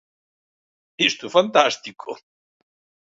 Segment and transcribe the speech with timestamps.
[1.09, 2.09] ¡Isto é fantástico!